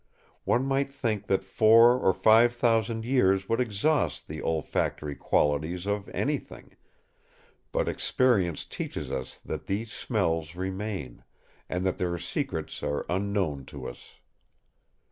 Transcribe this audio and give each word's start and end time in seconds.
One 0.45 0.65
might 0.65 0.89
think 0.89 1.27
that 1.27 1.43
four 1.43 1.99
or 1.99 2.11
five 2.11 2.53
thousand 2.53 3.05
years 3.05 3.47
would 3.47 3.59
exhaust 3.61 4.27
the 4.27 4.41
olfactory 4.41 5.13
qualities 5.15 5.85
of 5.85 6.09
anything; 6.09 6.75
but 7.71 7.87
experience 7.87 8.65
teaches 8.65 9.11
us 9.11 9.37
that 9.45 9.67
these 9.67 9.91
smells 9.93 10.55
remain, 10.55 11.23
and 11.69 11.85
that 11.85 11.99
their 11.99 12.17
secrets 12.17 12.81
are 12.81 13.05
unknown 13.09 13.63
to 13.65 13.87
us. 13.87 14.13